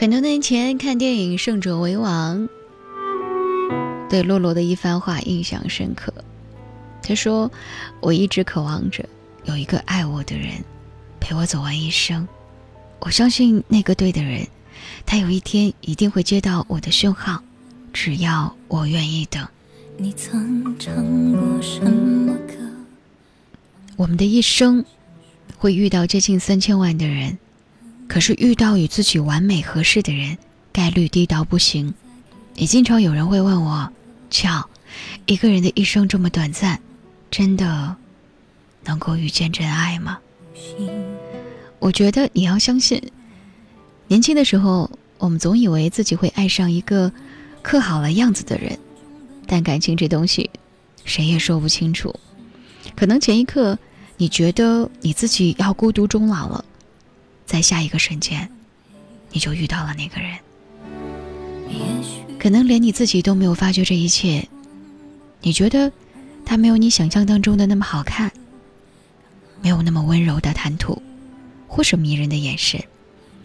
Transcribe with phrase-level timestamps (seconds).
[0.00, 2.38] 很多年前看电影《胜者为王》，
[4.08, 6.14] 对洛洛的一番话印象深刻。
[7.02, 7.50] 他说
[8.00, 9.04] ：“我一直渴望着
[9.42, 10.52] 有一个爱我的人
[11.18, 12.28] 陪我走完一生。
[13.00, 14.46] 我相信那个对的人，
[15.04, 17.42] 他有一天一定会接到我的讯号，
[17.92, 19.44] 只要我愿意等。”
[19.98, 20.94] 你曾唱
[21.32, 22.54] 过什么歌？
[23.96, 24.84] 我们的一生
[25.56, 27.36] 会遇到接近三千万的人。
[28.08, 30.38] 可是遇到与自己完美合适的人，
[30.72, 31.92] 概率低到不行。
[32.56, 33.88] 也经常有人会问我
[34.30, 34.68] ：“巧，
[35.26, 36.80] 一个人的一生这么短暂，
[37.30, 37.94] 真的
[38.84, 40.18] 能够遇见真爱吗？”
[41.78, 43.00] 我觉得你要相信，
[44.08, 47.12] 年轻的时候，我们总以为自己会爱上一个
[47.62, 48.76] 刻好了样子的人，
[49.46, 50.50] 但感情这东西，
[51.04, 52.12] 谁也说不清楚。
[52.96, 53.78] 可能前一刻
[54.16, 56.64] 你觉得你自己要孤独终老了。
[57.48, 58.46] 在下一个瞬间，
[59.32, 60.36] 你就遇到了那个人。
[62.38, 64.46] 可能连你自己都没有发觉这一切。
[65.40, 65.90] 你觉得
[66.44, 68.30] 他没有你想象当中的那么好看，
[69.62, 71.00] 没有那么温柔的谈吐，
[71.66, 72.84] 或是迷人的眼神，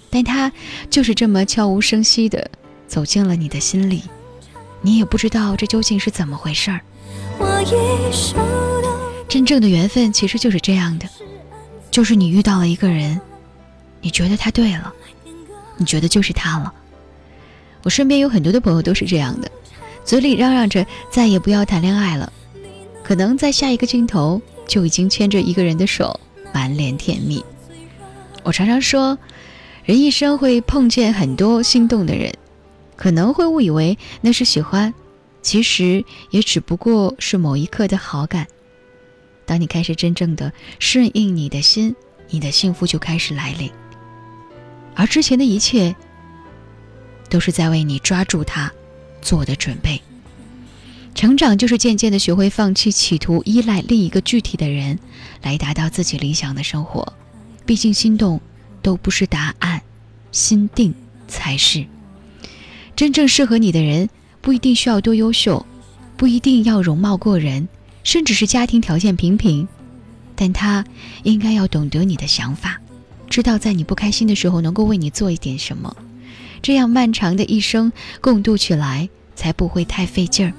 [0.09, 0.51] 但他
[0.89, 2.51] 就是这么悄无声息的
[2.85, 4.03] 走进了你的心里。
[4.81, 6.81] 你也不知道这究竟是怎么回事儿。
[9.29, 11.07] 真正的缘分其实就是这样的，
[11.89, 13.21] 就是你遇到了一个人。
[14.03, 14.93] 你觉得他对了，
[15.77, 16.71] 你觉得就是他了。
[17.81, 19.49] 我身边有很多的朋友都是这样的，
[20.05, 22.31] 嘴里嚷嚷着再也不要谈恋爱了，
[23.03, 26.19] 可能在下一个镜头就已经牵着一个人的手，
[26.53, 27.43] 满脸甜蜜。
[28.43, 29.17] 我常常说，
[29.85, 32.33] 人一生会碰见很多心动的人，
[32.97, 34.93] 可能会误以为那是喜欢，
[35.41, 38.47] 其实也只不过是某一刻的好感。
[39.45, 41.95] 当你开始真正的顺应你的心，
[42.29, 43.71] 你的幸福就开始来临。
[44.95, 45.95] 而之前的一切，
[47.29, 48.71] 都是在为你抓住它
[49.21, 50.01] 做的准备。
[51.15, 54.97] 成长就是渐渐的学会放弃，企图依赖另一个具体的人
[55.41, 57.13] 来达到自己理想的生活。
[57.65, 58.41] 毕竟心动
[58.81, 59.81] 都不是答案，
[60.31, 60.93] 心定
[61.27, 61.85] 才是。
[62.95, 64.09] 真正适合你的人
[64.41, 65.65] 不一定需要多优秀，
[66.17, 67.67] 不一定要容貌过人，
[68.03, 69.67] 甚至是家庭条件平平，
[70.35, 70.83] 但他
[71.23, 72.81] 应该要懂得你的想法。
[73.33, 75.97] 知道在你不开心的时候能够为你做一点什么，
[76.61, 80.53] 这样漫长的一生共度起来才不会太费劲儿。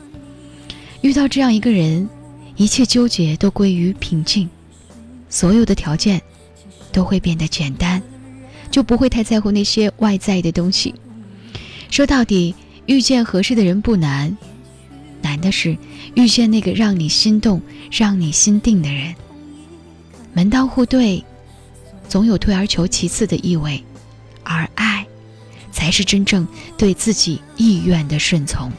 [1.00, 2.08] 遇到这样一个人，
[2.56, 4.50] 一切纠结都归于平静，
[5.30, 6.20] 所有的条件
[6.90, 8.02] 都会变得简单，
[8.72, 10.92] 就不会太在乎那些外在的东西。
[11.92, 12.52] 说到底，
[12.86, 14.36] 遇见合适的人不难，
[15.22, 15.78] 难的是
[16.16, 17.62] 遇见那个让你心动、
[17.92, 19.14] 让你心定的人。
[20.32, 21.24] 门当户对。
[22.14, 23.82] 总有退而求其次的意味，
[24.44, 25.04] 而爱，
[25.72, 26.47] 才是真正
[26.78, 28.70] 对自己意愿的顺从。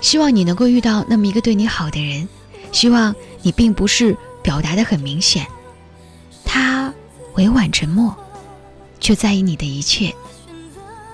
[0.00, 2.28] 希望你能够遇到那么一个对你好的人，
[2.72, 5.46] 希望你并不是表达的很明显，
[6.44, 6.92] 他
[7.34, 8.12] 委婉沉默，
[8.98, 10.12] 却在意你的一切。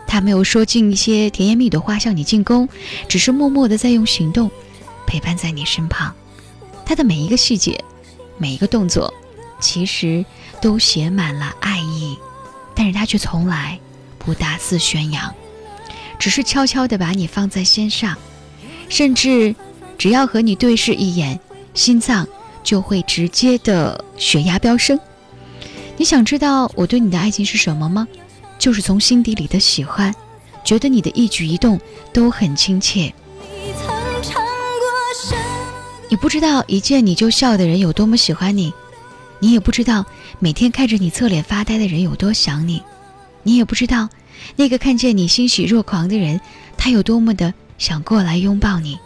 [0.06, 2.66] 他没有说尽一些甜言蜜语的话向你进攻，
[3.06, 4.50] 只是默默的在用行动
[5.06, 6.14] 陪伴在你身旁。
[6.86, 7.84] 他的每一个细节，
[8.38, 9.12] 每一个动作。
[9.60, 10.24] 其实
[10.60, 12.16] 都写满了爱意，
[12.74, 13.78] 但是他却从来
[14.18, 15.34] 不大肆宣扬，
[16.18, 18.16] 只是悄悄地把你放在心上，
[18.88, 19.54] 甚至
[19.98, 21.40] 只要和你对视一眼，
[21.74, 22.26] 心脏
[22.62, 24.98] 就会直接的血压飙升。
[25.96, 28.06] 你想知道我对你的爱情是什么吗？
[28.58, 30.14] 就是从心底里的喜欢，
[30.64, 31.80] 觉得你的一举一动
[32.12, 33.12] 都很亲切。
[36.08, 38.72] 你不知道一见你就笑的人有多么喜欢你。
[39.38, 40.06] 你也不知道
[40.38, 42.82] 每天看着你侧脸发呆的人有多想你，
[43.42, 44.08] 你也不知道
[44.56, 46.40] 那个看见你欣喜若狂的人，
[46.76, 48.98] 他有多么的想过来拥抱你。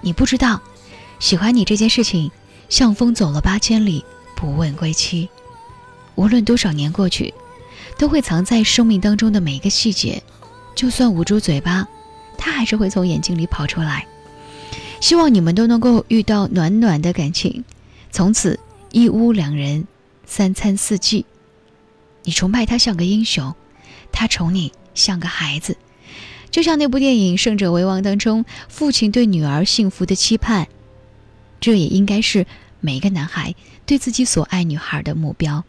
[0.00, 0.60] 你不知道，
[1.18, 2.30] 喜欢你这件事情
[2.68, 4.04] 像风走了八千里，
[4.36, 5.28] 不问归期。
[6.14, 7.34] 无论多少年过去，
[7.98, 10.22] 都会藏在生命当中的每一个细节，
[10.76, 11.88] 就算捂住嘴巴，
[12.38, 14.06] 它还是会从眼睛里跑出来。
[15.00, 17.64] 希望你们都能够遇到暖暖的感情，
[18.12, 18.60] 从此。
[18.94, 19.88] 一屋两人，
[20.24, 21.26] 三餐四季，
[22.22, 23.52] 你崇拜他像个英雄，
[24.12, 25.76] 他宠你像个孩子，
[26.52, 30.68] 就像那部电影《胜者为王》当中父亲对女儿幸福的期盼，
[31.58, 32.46] 这也应该是
[32.78, 35.64] 每个男孩对自己所爱女孩的目标。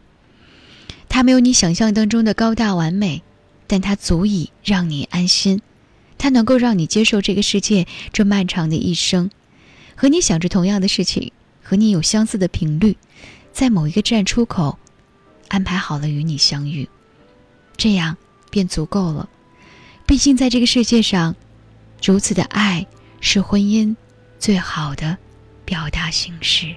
[1.09, 3.23] 他没有你想象当中的高大完美，
[3.65, 5.63] 但他足以让你安心，
[6.19, 9.31] 他能够让你接受这个世界这漫长的一生，
[9.95, 11.31] 和你想着同样的事情。
[11.67, 12.95] 和你有相似的频率，
[13.51, 14.77] 在某一个站出口，
[15.47, 16.87] 安排好了与你相遇，
[17.75, 18.15] 这样
[18.51, 19.27] 便足够了。
[20.05, 21.35] 毕竟在这个世界上，
[22.03, 22.85] 如此的爱
[23.19, 23.95] 是婚姻
[24.37, 25.17] 最好的
[25.65, 26.67] 表达形式。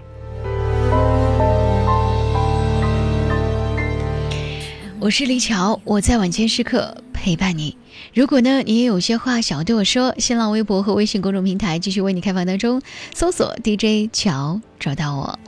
[4.99, 7.77] 我是李巧，我在晚间时刻陪伴你。
[8.15, 12.81] 如果呢，你也有些话想要对我说，新浪微博和微信公众平台继续为你开放当中，
[13.15, 15.39] 搜索 DJ 乔找到我。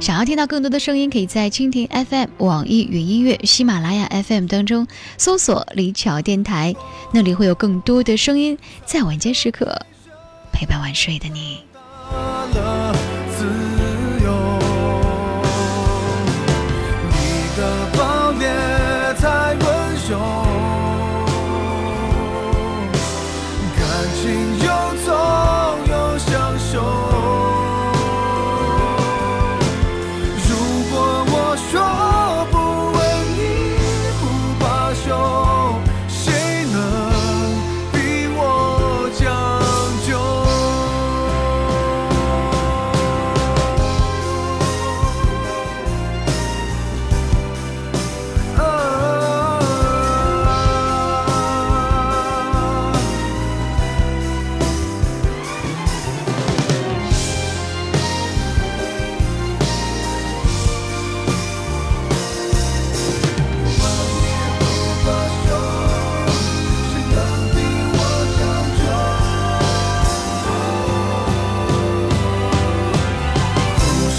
[0.00, 6.74] 想要听到更多的声音，可以在蜻蜓 FM、网易云音乐、喜马拉雅 FM 当中搜索李巧电台，
[7.12, 9.86] 那里会有更多的声音在晚间时刻
[10.52, 11.60] 陪伴晚睡的你。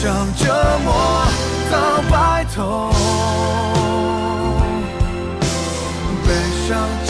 [0.05, 0.45] 上折
[0.83, 1.25] 磨
[1.71, 2.91] 到白头，
[6.23, 6.29] 悲
[6.67, 7.04] 伤。